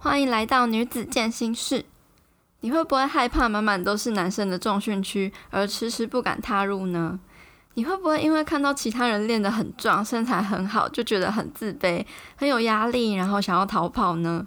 [0.00, 1.84] 欢迎来到女子健心室。
[2.60, 7.18] 你会不会害怕满满都是男生的重训区，而迟迟不敢踏入呢？
[7.74, 12.06] 你会不会因为看到其他人练得很壮，身材很好，就觉得很自卑，
[12.36, 14.46] 很有压力，然后想要逃跑呢？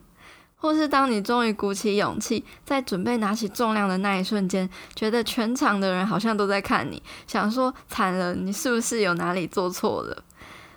[0.55, 10.23] 或是当你终于鼓起勇气，在准备拿起重量的那一瞬间，觉得全场的人好像都在看你，想说惨了，你是不是有哪里做错了？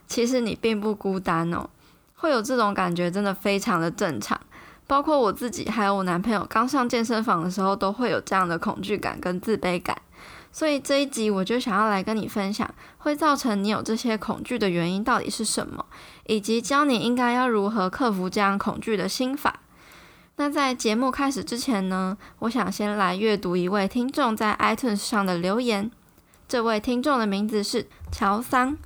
[0.09, 1.71] 其实你并不孤单哦，
[2.17, 4.41] 会有这种感觉真的非常的正常。
[4.87, 9.97] 包括我自己，还有我男朋友，刚上健身房的时候，都会有这样的恐惧感跟自卑感。
[10.53, 15.85] 所以这一集我就想要来跟你分享，会造成你有这些恐惧的原因到底是什么，
[16.27, 19.61] 以及教你应该要如何克服这样恐惧的心法。
[20.37, 25.91] 那在节目开始之前呢，我想先来阅读一位听众在 iTunes 上的留言。
[26.47, 28.77] 这位听众的名字是乔桑，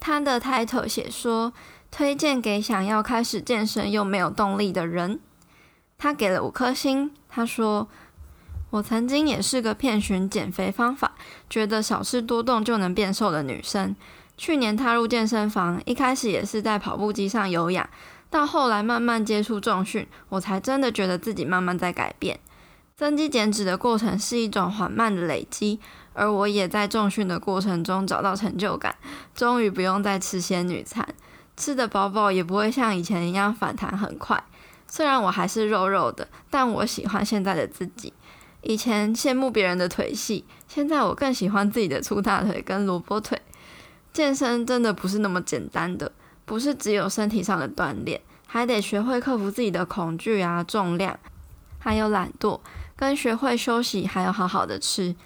[0.00, 1.52] 他的 title 写说，
[1.90, 5.20] 推荐给想要开始健身又没有动力的人。
[6.04, 7.10] 他给了五颗星。
[7.30, 7.88] 他说
[8.68, 11.12] ：“我曾经也是个遍寻减肥方法，
[11.48, 13.96] 觉得少吃多动就能变瘦的女生。
[14.36, 17.88] 去年踏入健身房，一开始也是在跑步机上有氧，
[18.28, 22.38] 到后来慢慢接触重训，我才真的觉得自己慢慢在改变。
[22.94, 25.80] 增肌减脂的过程是一种缓慢的累积，
[26.12, 28.94] 而我也在重训的过程中找到成就感，
[29.34, 31.08] 终于不用再吃仙女餐，
[31.56, 34.44] 吃得饱饱也不会像以前一样反弹很快。”
[34.94, 38.12] 虽然我还是肉肉的，但我喜欢现在的自己。
[38.62, 43.42] 以前羡慕别人的腿细，现在我更喜欢自己的粗大腿跟萝卜腿。
[44.12, 46.12] 健身真的不是那么简单的，
[46.44, 51.18] 不是只有身体上的锻炼，还得学会克服自己的恐惧啊、重量，
[51.80, 52.60] 还有懒惰，
[52.94, 55.16] 跟学会休息，还有好好的吃。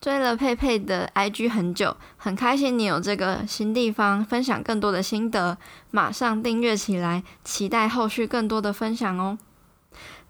[0.00, 5.58] 追了佩佩的 IG 很久，很开心你有这个新地方分享更多的心得，
[5.90, 9.38] 马上订阅起来，期待后续更多的分享哦！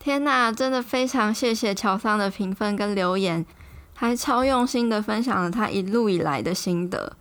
[0.00, 3.46] 天呐，真的非常谢谢乔桑的评分跟留言，
[3.94, 7.16] 还超用心的分享了他一路以来的心得。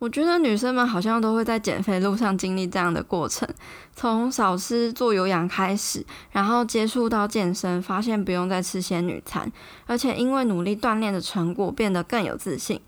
[0.00, 3.46] 我觉得女生们好像都会在减肥路上经历这样的过程，
[3.94, 6.02] 从少吃做有氧开始，
[6.32, 9.52] 然后接触到健身，发现不用再吃仙女餐，
[9.84, 12.80] 而且因为努力锻炼的成果变得更有自信。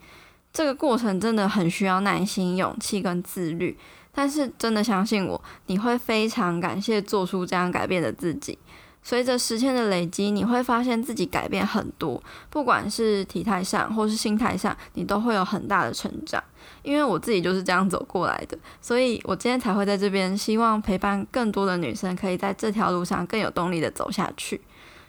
[0.54, 3.76] 这个过程真的很需要耐心、勇气跟自律，
[4.10, 8.58] 但是真的相信我，你会非常感谢做出这样改变的自己。
[9.02, 16.42] 随着时间的累积，你会发现自己改变很多，不管是体态上或是心态上，你都会有很大的成长。
[16.82, 24.60] 因为我自己就是这样走过来的，所以我今天才会在这边，希望陪伴更多的女生，可以在这条路上更有动力的走下去。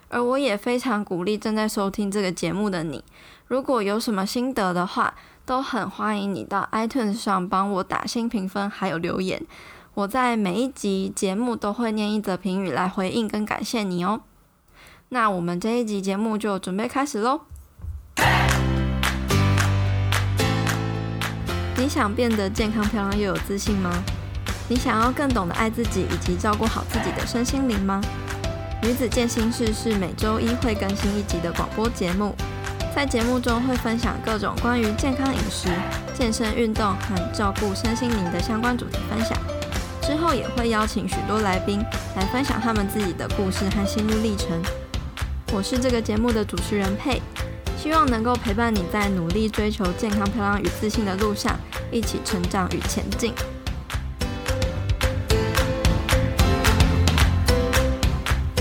[0.08, 3.02] 而我也非常鼓励正在收听这个节目的你，
[3.48, 5.14] 如果有什么心得的话，
[5.44, 9.44] 都很欢迎你到 iTunes 上帮我打新评分，还有留言。
[9.94, 14.20] 我在每一集节目都会念一则评语来回应跟感谢你哦。
[15.08, 17.42] 那我们这一集节目就准备开始喽。
[21.76, 23.90] 你想变得健康漂亮又有自信吗？
[24.68, 28.00] 你想要更懂得爱自己以及照顾好自己的身心灵吗？
[28.82, 32.34] 女子健心室是每周一会更新一集的广播节目，
[32.94, 35.68] 在节目中会分享各种关于健康饮食、
[36.14, 39.36] 健身运动和照顾身心灵的相关主题分享。
[40.00, 41.82] 之后也会邀请许多来宾
[42.14, 44.48] 来分享他们自己的故事和心路历程。
[45.52, 47.20] 我是这个节目的主持人佩，
[47.84, 51.54] 希望能够陪伴你在努力追求健康、漂亮与自信的路上，
[51.92, 53.34] 一起成长与前进。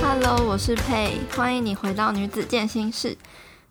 [0.02, 3.18] Hello，我是佩，欢迎你回到女子健心室。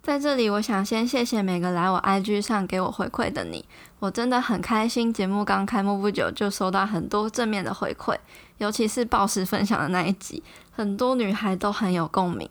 [0.02, 3.66] 在这里，我想先谢谢每个来我 IG 上给我回馈的你，
[3.98, 5.12] 我真的很开心。
[5.12, 8.16] 节目刚开幕不久，就收到很多正面的回馈，
[8.56, 12.48] 尤其是暴食分享的那一集，很多女孩都很有共鸣，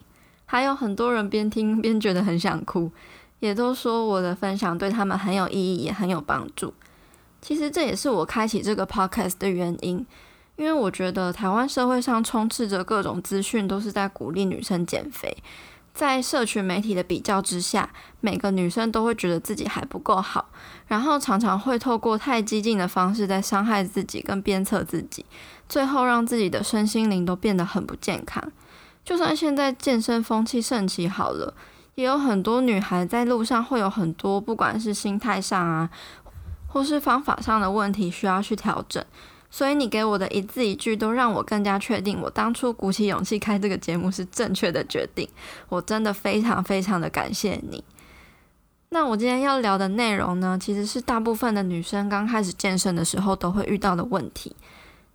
[0.52, 2.92] 还有很多人边听 边觉得很想哭，
[3.40, 6.74] 也都说我的分享对他们很有意义，也很有帮助。
[7.42, 10.06] 其实这也是我开启这个 podcast 的原因，
[10.58, 15.38] 因为我觉得台湾社会上充斥着各种资讯，都是在鼓励女生减肥。
[15.94, 17.90] 在社群媒体的比较之下，
[18.20, 20.50] 每个女生都会觉得自己还不够好，
[20.88, 25.26] 然后常常会透过太激进的方式在伤害自己跟鞭策自己，
[25.70, 28.52] 最后让自己的身心灵都变得很不健康。
[29.04, 31.54] 就算现在健身风气盛起好了，
[31.96, 35.90] 也有很多女孩在路上会有很多，不管是心态上啊，
[36.68, 39.04] 或是方法上的问题需要去调整。
[39.50, 45.28] 所以你给我的一字一句都让我更加确定，我当初鼓起勇气开这个节目是正确的决定。
[45.68, 47.84] 我真的非常非常的感谢你。
[48.90, 54.56] 那我今天要聊的内容呢，其实是大部分的女生刚开始健身的时候都会遇到的问题。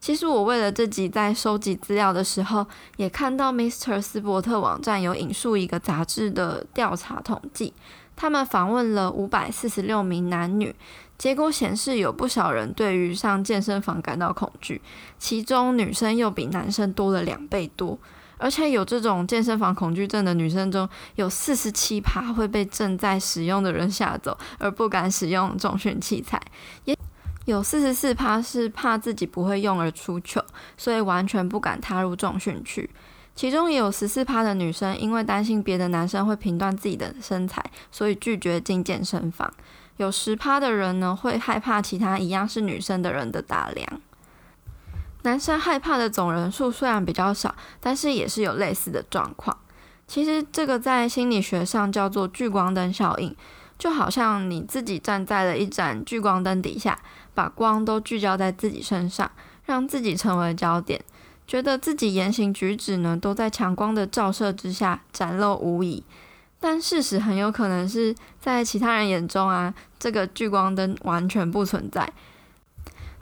[0.06, 2.64] 其实我为了这集在收集资料的时候，
[2.96, 4.00] 也看到 Mr.
[4.00, 7.74] 斯伯特网站有引述一个杂志的调查统计，
[8.14, 10.72] 他们访问了五百四十六名男女，
[11.18, 14.80] 结果显示有不少人对于上健身房感到恐惧，
[15.18, 17.98] 其中女生又比男生多了两倍多。
[18.38, 26.38] 而且有这种健身房恐惧症的女生中，有四十七趴会被正在使用的人吓走，而不敢使用重训器材；
[26.84, 26.96] 也
[27.46, 30.44] 有四十四趴是怕自己不会用而出糗，
[30.76, 32.90] 所以完全不敢踏入重训区。
[33.36, 39.52] 其中也有十四趴的女生因为担心别的男生会评断自己的身材，所以拒绝进健身房。
[39.96, 43.86] 有十趴的人呢，会害怕其他一样是女生的人的打量。
[45.22, 49.56] 男生害怕的总人数虽然比较少，但是也是有类似的状况。
[50.08, 53.34] 其实这个在心理学上叫做聚光灯效应，
[53.78, 56.98] 就好像你自己站在了一盏聚光灯底下，
[57.36, 59.30] 把光都聚焦在自己身上，
[59.66, 61.04] 让自己成为焦点，
[61.46, 66.02] 觉得自己言行举止呢都在强光的照射之下展露无遗。
[66.58, 72.10] 但事实很有可能是在其他人眼中啊，这个聚光灯完全不存在。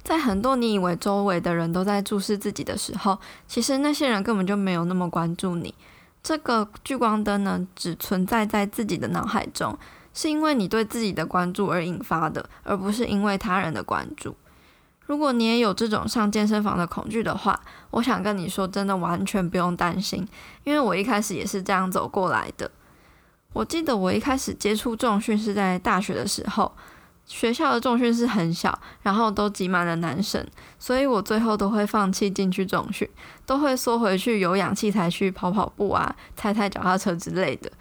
[0.05, 3.19] 在很多你以为周围的人都在注视自己的时候，
[3.49, 5.75] 其实那些人根本就没有那么关注你。
[6.23, 9.77] 这个聚光灯呢，只存在在自己的脑海中，
[10.15, 14.35] 是因为你对自己的关注而引发的，而不是因为他人的关注。
[15.07, 20.27] 如果你也有这种上健身房的恐惧的话，我想跟你说，真的完全不用担心，
[20.63, 22.71] 因为我一开始也是这样走过来的。
[23.53, 26.73] 我记得我一开始接触重训是在大学的时候。
[27.27, 30.47] 学校的重训是很小，然后都挤满了男生，
[30.79, 33.09] 所以我最后都会放弃进去重训，
[33.47, 37.73] 都会缩回去有氧器材去跑跑步啊、踩踩脚踏车之类的。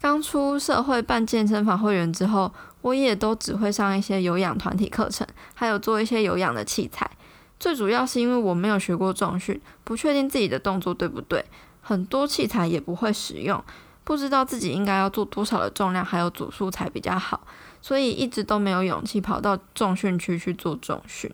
[0.00, 2.52] 刚出社会办健身房会员之后，
[2.82, 7.10] 我也都只会上一些有氧团体课程，还有做一些有氧的器材。
[7.58, 11.44] 最主要是因为我没有学过重训，不确定自己的动作对不对，
[11.80, 13.62] 很多器材也不会使用，
[14.04, 17.40] 不知道自己应该要做多少的重量，还有组数才比较好。
[17.82, 21.28] 所以一直都没有勇气跑到重训区去做重训。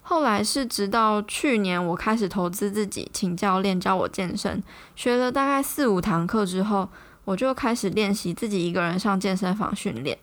[0.00, 4.62] 后来是直到去年，我开始投资自己，请教练教我健身，
[4.96, 6.88] 学了大概四五堂课之后，
[7.24, 10.18] 我就开始练习自己一个人上健身房训练。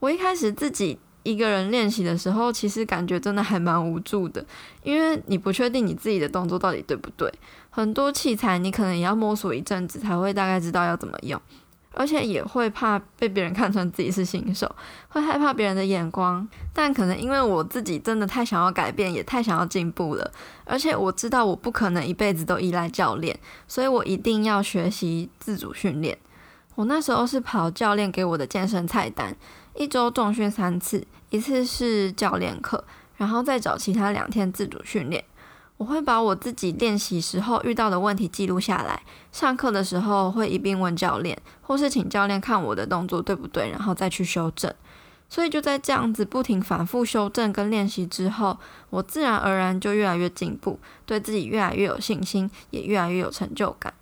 [0.00, 4.44] 我一开始自己一个人练习的时候，其实感觉真的还蛮无助的，
[4.82, 7.32] 因为你不确定你自己的动作到底对不对，
[7.70, 11.40] 很多器材你可能也要摸索一阵子才会大概知道要怎么用。
[11.94, 14.74] 而且也会怕被别人看成自己是新手，
[15.08, 16.46] 会害怕别人的眼光。
[16.72, 20.30] 但可能因为我自己真的太想要改变，也太想要进步了。
[20.64, 26.16] 而且我知道我不可能一辈子都依赖教练，所以我一定要学习自主训练。
[26.74, 29.36] 我那时候是跑教练给我的健身菜单，
[29.74, 32.82] 一周重训三次，一次是教练课，
[33.16, 35.22] 然后再找其他两天自主训练。
[35.82, 39.02] 我会把我自己练习时候遇到的问题记录下来，
[39.32, 44.72] 上课的时候会一并问教练，或是请教练看我的动作对不对，然后再去修正。
[45.28, 48.56] 所以就在这样子不停反复修正跟练习之后，
[48.90, 53.92] 我自然而然就越来越进步，对自己越来越有信心，也越来越有成就感。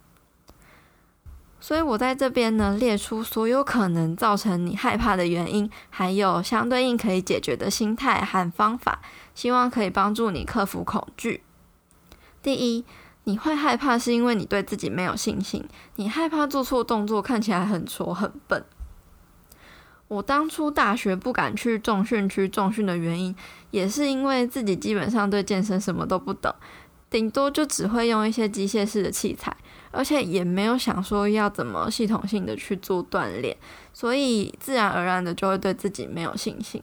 [1.60, 9.00] 所以我在这边呢，列出所有可能造成你害怕的原因，还有相对应可以解决的心态和方法，
[9.34, 11.42] 希望可以帮助你克服恐惧。
[12.42, 12.84] 第一，
[13.24, 15.64] 你会害怕是因为你对自己没有信心，
[15.96, 18.64] 你害怕做错动作，看起来很挫很笨。
[20.08, 23.36] 我当初大学不敢去重训区重训的原因，
[23.70, 26.52] 也是因为自己基本上对健身什么都不懂，
[27.08, 29.56] 顶多就只会用一些机械式的器材，
[29.92, 33.56] 而且也没有想说要怎么系统性的去做锻炼，
[33.92, 36.82] 所以自然而然的就会对自己没有信心。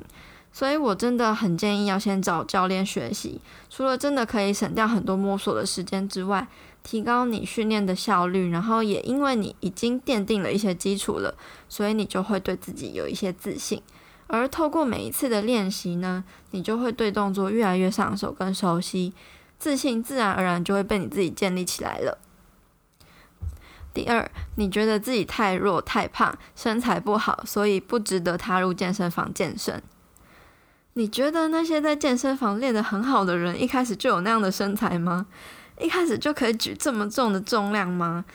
[0.52, 3.40] 所以我真的很建议要先找教练学习，
[3.70, 6.48] 除了真的可以省掉很多摸索的时间之外，
[6.82, 11.36] 提高你训练的效率，然后也因为你已经奠定了一些基础了，
[11.70, 13.82] 所以你就会对自己有一些自信。
[14.28, 19.14] 而透过每一次的练习呢，你就会对动作越来越上手跟熟悉，
[19.60, 22.18] 自信自然而然就会被你自己建立起来了。
[23.94, 29.82] 第二，你觉得自己太弱太胖，身材不好，所以不值得踏入健身房健身。
[30.98, 35.28] 你觉得那些在健身房练得很好的人，一开始就有那样的身材吗？
[35.80, 38.26] 一开始就可以举这么重的重量吗？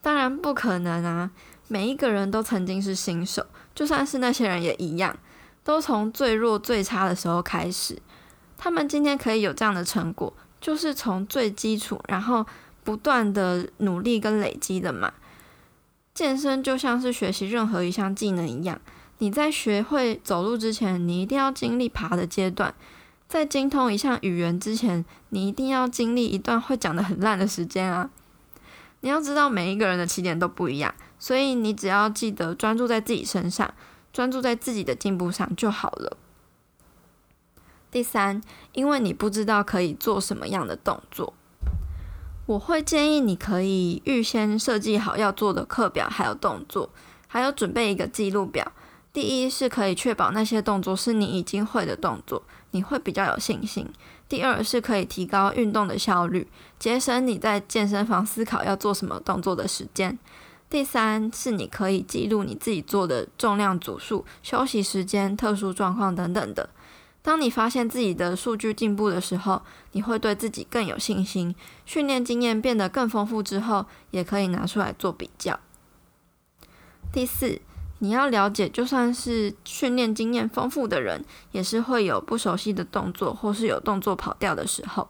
[0.00, 1.32] 当然不可能啊！
[1.66, 5.16] 每一个人都曾经是新手，就算是那些人也一样，
[5.64, 7.98] 都从最弱最差的时候开始。
[8.56, 12.46] 他们今天可以有这样的成果，就是从最基础，然后
[12.84, 15.12] 不断的努力跟累积的嘛。
[16.14, 18.80] 健身就像是学习任何一项技能一样。
[19.22, 22.74] 你在学会走路之前，你一定要经历爬的阶段，
[23.28, 28.10] 在精通一项语言之前，你一定要经历一段会讲得很烂的时间啊！
[29.02, 33.72] 你要知道，每一个人的起点都不一样，所以你只要记得专注在自己身上，
[34.12, 36.16] 专注在自己的进步上就好了。
[37.92, 41.32] 第三，因为你不知道可以做什么样的动作，
[42.46, 46.90] 我会建议你可以预先设计好要做的课表，还有动作，
[47.28, 48.72] 还有准备一个记录表。
[49.12, 53.86] 第一是可以确保那些动作是你已经会的动作，你会比较有信心。
[54.28, 60.18] 第二是可以提高运动的效率，节省你在健身房思考要做什么动作的时间。
[60.70, 66.70] 第三是你可以记录你自己做的重量组数、休息时间、特殊状况等等的。
[67.20, 69.60] 当你发现自己的数据进步的时候，
[69.92, 71.54] 你会对自己更有信心。
[71.84, 75.60] 训练经验变得更丰富之后，也可以拿出来做比较。
[77.12, 77.60] 第四，
[78.02, 85.06] 你要了解，就算是训练经验丰富的人，也是会有不熟悉的动作，或是有动作跑掉的时候。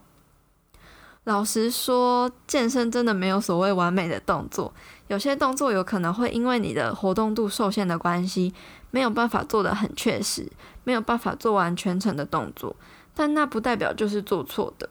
[1.23, 4.71] 老实说，健身真的没有所谓完美的动作，
[5.07, 8.53] 有些动作有可能会因为你的活动度受限的关系，
[8.91, 10.51] 没有办法做得很确实。
[10.83, 12.75] 没有办法做完全程的动作，
[13.15, 14.87] 但那不代表就是做错的。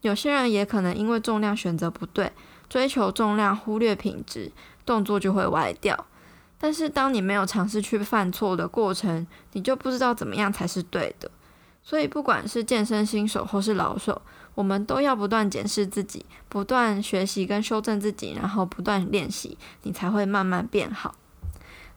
[0.00, 2.32] 有些人也可能因为重量选择不对，
[2.68, 4.50] 追求重量忽略品质，
[4.84, 6.06] 动作就会歪掉。
[6.64, 11.30] 但是当你没有尝试去犯错的过程，你就不知道怎么样才是对的。
[11.82, 14.22] 所以不管是健身新手或是老手，
[14.54, 21.14] 我们都要不断检视自己，不断学习跟修正自己，然后不断练习，你才会慢慢变好。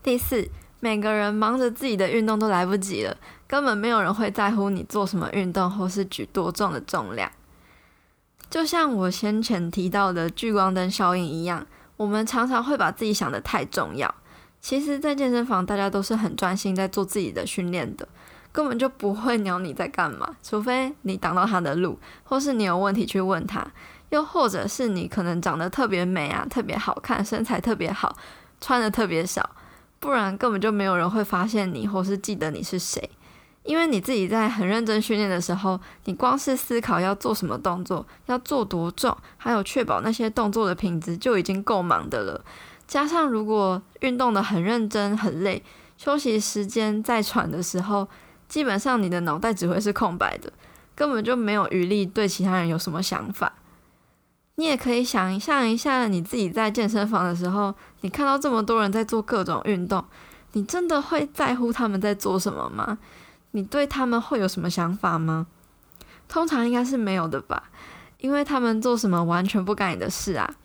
[0.03, 0.49] 第四，
[0.81, 3.15] 每个人忙着自己的运动都来不及了。
[3.47, 7.31] 根本没有人会在乎你做什么运动或是举多重的重量。
[8.49, 14.13] 就像我先前提到的聚光灯效应一样，我们常常会把自己想得太重要。
[14.59, 18.07] 其实，在健身房，大家都是很专心在做自己的训练的，
[18.51, 20.35] 根本就不会鸟你在干嘛。
[20.43, 23.65] 除非你挡到他的路，或是你有问题去问他，
[24.09, 28.17] 又或者是你可能长得特别美啊，特别好看，身材特别好，
[28.59, 29.49] 穿得特别少，
[29.99, 33.09] 不然根本就没有人会发现你，或是记得你是谁。
[33.63, 42.43] 因为你自己在很认真训练的时候，你光是思考要做什么动作，要做多重，还有确保那些动作的品质就已经够忙的了。
[42.87, 45.61] 加上如果运动得很认真、很累，
[45.97, 48.07] 休息时间在喘的时候，
[48.47, 50.51] 基本上你的脑袋只会是空白的，
[50.95, 53.53] 根本就没有余力对其他人有什么想法。
[54.55, 60.03] 你也可以想象一下，你自己在健身房的时候，你看到这么多人在做各种运动，
[60.53, 62.97] 你真的会在乎他们在做什么吗？
[63.51, 65.47] 你对他们会有什么想法吗？
[66.27, 67.69] 通常应该是没有的吧，
[68.19, 70.55] 因为他们做什么完全不干你的事啊。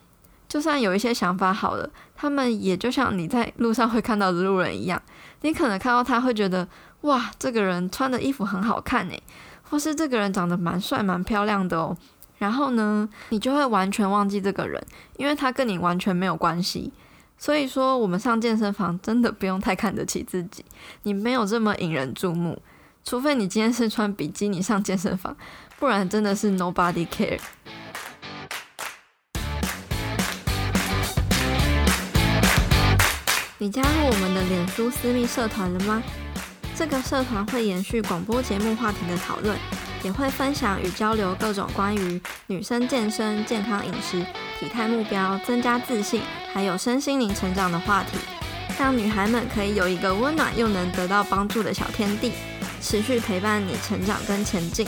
[0.53, 5.01] 就算有一些想法好了，他们也就像你在路上会看到的路人一样，
[5.41, 6.67] 你可能看到他会觉得，
[7.01, 9.23] 哇，这个人穿的衣服很好看诶，
[9.63, 11.97] 或是这个人长得蛮帅蛮漂亮的哦。
[12.37, 14.79] 然后呢，你就会完全忘记这个人，
[15.17, 16.93] 因为他跟你完全没有关系。
[17.39, 20.63] 所以说，我们上健身房真的不用太看得起自己，
[21.01, 22.61] 你没有这么引人注目。
[23.03, 25.35] 除非你今天是穿比基尼上健身房，
[25.79, 27.39] 不然真的是 nobody care。
[33.63, 36.03] 你加入我们的脸书私密社团了吗？
[36.75, 39.57] 这个社团会延续广播节目话题的讨论，
[40.03, 44.21] 也会分享与交流各种关于女生健身、健康饮食、
[44.59, 48.17] 体态目标、增加自信，还有身心灵成长的话题，
[48.77, 52.33] 让女孩们可以有一个温暖又能得到帮助的小天地。
[52.81, 54.85] 持续陪伴你成长跟前进。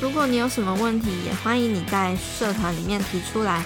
[0.00, 3.62] 如果你有什么问题，也欢迎你在社团里面提出来。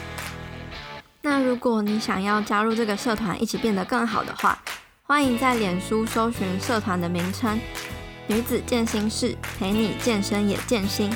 [1.24, 4.58] 那如果你想要加入这个社团，一起变得更好的话，
[5.04, 7.60] 欢迎在脸书搜寻社团的名称
[8.26, 11.08] “女子健心室”，陪你健身也健心。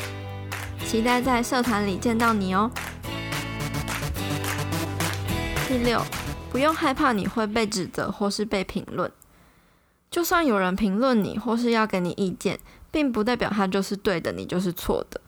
[0.85, 2.71] 期待在社团里见到你哦。
[5.67, 6.01] 第六，
[6.53, 9.11] 不用害怕你会被指责或是被评论。
[10.09, 12.61] 就算有人评论你，或是要给你意见，
[12.93, 15.21] 并不代表他就是对的，你就是错的。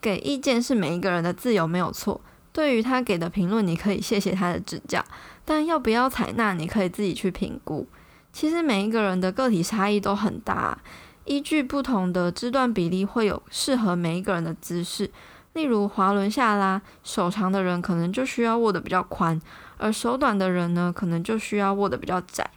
[0.00, 2.20] 给意见是每一个人的自由，没有错。
[2.54, 5.04] 对于他给的评论，你可以谢谢他的指教，
[5.44, 7.84] 但要不要采纳，你可以自己去评估。
[8.32, 10.78] 其实每一个人的个体差异都很大，
[11.24, 15.10] 依据不同的肢段比例，会有适合每一个人的姿势。
[15.52, 19.40] 例如滑轮下拉，手长的人可能就需要握得比较宽，
[19.76, 22.48] 而手短的人呢，可能就需要握得比较窄。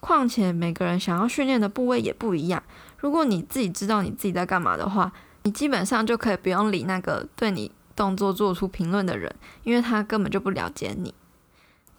[0.00, 2.62] 况且每个人想要训练的部位也不一样。
[2.98, 5.12] 如果你自己知道你自己在干嘛的话，
[5.42, 9.34] 你基本上就可以不用理那个对你动作做出评论的人，
[9.64, 11.14] 因为他根本就不了解你。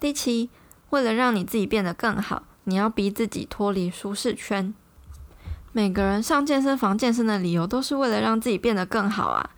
[0.00, 0.48] 第七，
[0.90, 4.72] 为了让你自己变得更好，你要逼自己脱离舒适圈。
[5.72, 9.50] 每个人上健身房健身的理由都是为了让自己变得更好啊。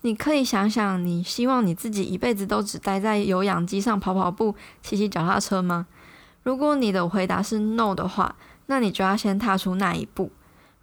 [0.00, 5.86] 你可以想想，你希望你自己一辈子都只待在有氧机上跑跑步、骑骑脚踏车吗？
[6.42, 8.36] 如果你的回答是 no 的话，
[8.66, 10.30] 那你就要先踏出那一步。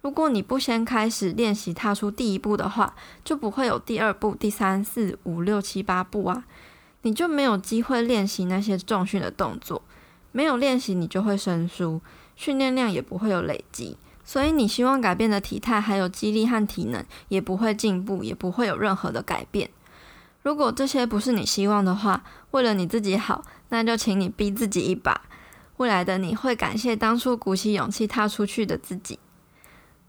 [0.02, 2.94] 如果你不先开始练习踏出第一步的话，
[3.24, 6.44] 就不会有第二步、第三、四、五、六、七、八步啊，
[7.02, 9.82] 你就没有机会练习那些重训的动作。
[10.32, 12.00] 没有练习，你就会生疏，
[12.34, 13.96] 训练量也不会有累积。
[14.24, 19.70] 所以你希望改变的体态，还有肌力和体能，也不会进步，也不会有任何的改变。
[20.42, 25.22] 如果这些不是你希望的话，为了你自己好，那就请你逼自己一把。
[25.76, 29.18] 未来的你会感谢当初鼓起勇气踏出去的自己。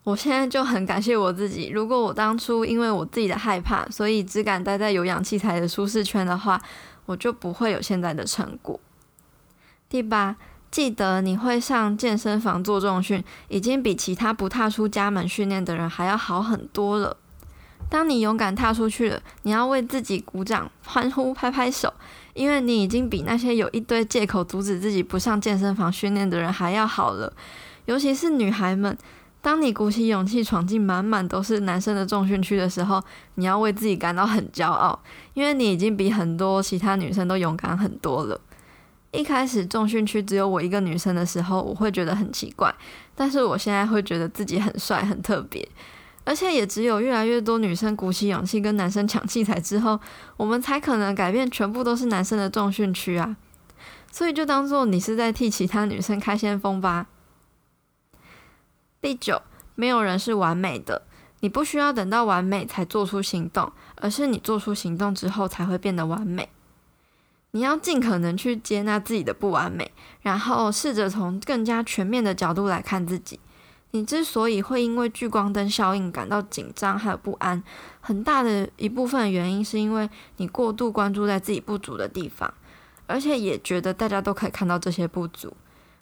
[0.04, 1.70] 我现在就很感谢我自己。
[1.70, 6.62] 如果我当初因为我自己的害怕，所以只敢待在有氧器材的舒适圈的话，
[7.06, 8.80] 我就不会有现在的成果。
[9.90, 10.36] 第八。
[10.72, 17.16] 记得你会上健身房做重训，已经比其他不踏出家门训练的人还要好很多了。
[17.92, 21.94] 当你勇敢踏出去了，你要为自己鼓掌、欢呼、拍拍手，
[22.34, 27.32] 因为你已经比那些有一堆借口阻止自己不上健身房训练的人还要好了。
[27.86, 28.98] 尤其是女孩们，
[29.44, 33.04] 当你鼓起勇气闯进满满都是男生的重训区的时候，
[33.36, 34.98] 你要为自己感到很骄傲，
[35.34, 38.40] 因为你已经比很多其他女生都勇敢很多了。
[39.12, 42.74] 一开始重训区只有我一个女生的时候，我会觉得很奇怪，
[43.14, 45.68] 但是我现在会觉得自己很帅、很特别，
[46.24, 50.00] 而且也只有越来越多女生鼓起勇气跟男生抢器材之后，
[50.38, 53.36] 我们才可能改变全部都是男生的重训区啊！
[54.10, 57.08] 所以就当做你是在替其他女生开先锋吧。
[59.04, 59.42] 第九，
[59.76, 61.02] 没有人是完美的，
[61.42, 66.48] 你不需要等到完美才做出行动，而是你做出行动之后才会变得完美。
[67.52, 69.92] 你要尽可能去接纳自己的不完美，
[70.22, 73.42] 然后试着从更加全面的角度来看自己。
[73.92, 77.62] 你之所以会因为聚光灯效应感到紧张还有不安，
[78.00, 82.54] 很大的一部分原因是因为你过度关注在自己不足的地方，
[83.06, 85.54] 而且也觉得大家都可以看到这些不足。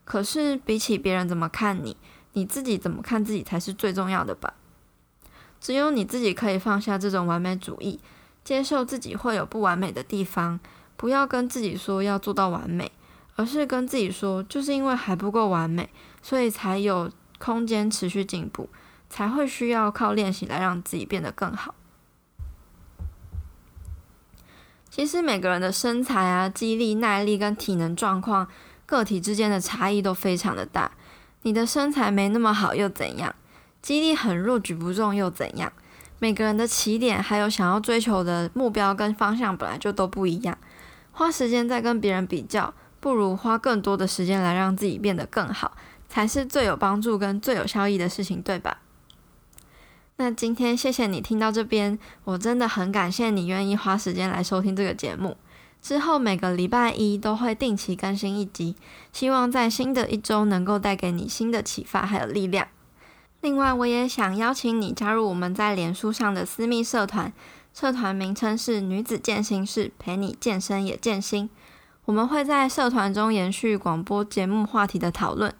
[0.05, 1.97] 可是比起别人怎么看你，
[2.33, 4.53] 你自己怎么看自己才是最重要的吧？
[5.59, 7.99] 只有你自己可以放下这种完美主义，
[8.43, 10.59] 接受自己会有不完美的地方。
[10.97, 12.91] 不要跟自己说要做到完美，
[13.35, 15.89] 而是跟自己说，就是因为还不够完美，
[16.21, 18.69] 所以才有空间持续进步，
[19.09, 21.73] 才会需要靠练习来让自己变得更好。
[24.89, 28.47] 其实每个人的身材啊、肌力、耐力跟体能状况，
[28.85, 30.91] 个体之间的差异都非常的大。
[31.43, 33.35] 你的身材没那么好又怎样？
[33.81, 35.71] 肌力很弱，举不重又怎样？
[36.19, 40.57] 每个人的起点还有想要追求的目标跟方向本来就都不一样。
[41.11, 45.75] 花时间在跟别人比较，不如花更多的时间来让自己变得更好，
[46.07, 48.77] 才是最有帮助跟最有效益的事情，对吧？
[50.17, 55.35] 那今天谢谢你听到这边，我真的很感谢你愿意花时间来收听这个节目。
[55.81, 58.75] 之后每个礼拜一都会定期更新一集，
[59.11, 62.67] 希望在新的一周能够带给你新的启发还有力量。
[63.41, 67.33] 另外，我也想邀请你加入我们在脸书上的私密社团。
[67.73, 71.49] 社团名称是女子健心室，陪你健身也健心。
[72.05, 75.51] 我们会在社团中延续广播节目话题的讨论。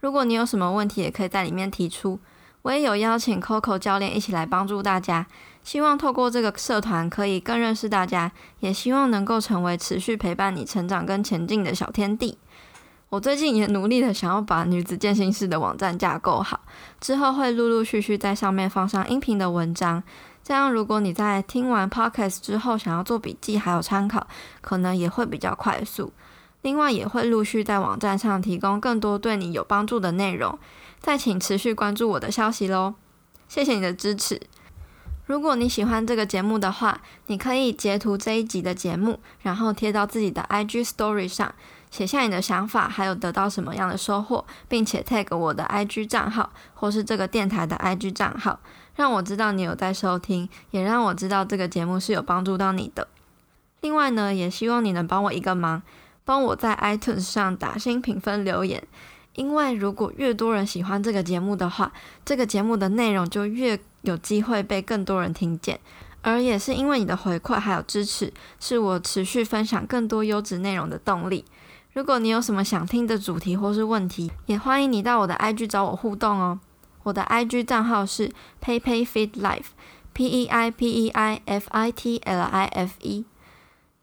[0.00, 2.18] 如果你有什么问题，也可以在里面提出。
[2.62, 5.26] 我也有邀请 Coco 教练一起来帮助大家。
[5.62, 12.38] 希望透过这个社团可以更认识大家，也希望能够成为持续陪伴你成长跟前进的小天地。
[13.10, 16.60] 我最近也努力的想要把女子健心室的网站架构好，
[17.00, 20.02] 之后会陆陆续续在上面放上音频的文章。
[20.42, 24.26] 这样，如果你在听完 podcast 之后想要做笔记还有参考，
[24.60, 26.12] 可能也会比较快速。
[26.62, 30.58] 另外，也会陆续在网站上提供更多对你有帮助的内容。
[31.00, 32.94] 再请持续关注我的消息喽，
[33.48, 34.40] 谢谢你的支持。
[35.30, 41.54] 如果你喜欢这个节目的话，你可以截图这一集的节目，然后贴到自己的 IG Story 上，
[41.88, 48.58] 写下你的想法，还有得到什么样的收获，并且 tag 我的 IG 账号或是这个电台的 IG 账号。
[48.96, 53.06] 让我知道你有在收听，也让我知道这个节目是有帮助到你的。
[53.82, 55.80] 另外呢，也希望你能帮我一个忙，
[56.24, 58.82] 帮我在 iTunes 上打星评分留言。
[59.36, 61.92] 因为如果越多人喜欢这个节目的话，
[62.24, 65.80] 这个节目的内容就越有机会被更多人听见。
[66.22, 71.44] 而也是因为你的回馈还有支持，是我持续分享更多优质内容的动力。
[71.92, 76.60] 如果你有什么想听的主题或是问题，也欢迎你到我的 IG 找我互动哦。
[77.02, 78.30] 我的 IG 账号是
[78.62, 83.24] peipei.fitlife，P E I P E I F I T L I F E。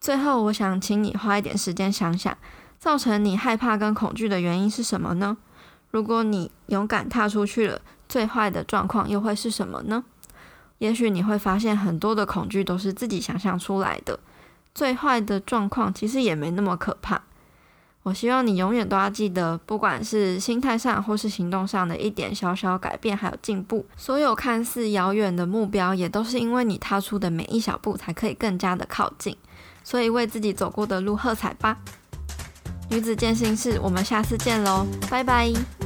[0.00, 2.36] 最后，我想请你花一点时间想想，
[2.78, 5.36] 造成你害怕跟恐惧的原因是什么呢？
[5.90, 10.04] 如果你勇敢踏出去了，最坏的状况又会是什么呢？
[10.78, 14.18] 也许你会发现很多的恐惧都是自己想象出来的，
[14.74, 17.22] 最坏的状况其实也没那么可怕。
[18.04, 29.36] 我希望你永远都要记得，不管是心态上或是行动上的一点小小改变，还有进步，所有看似遥远的目标，也都是因为你踏出的每一小步，才可以更加的靠近。
[29.82, 31.78] 所以为自己走过的路喝彩吧！
[32.90, 35.77] 女子健心室，我们下次见喽，拜拜。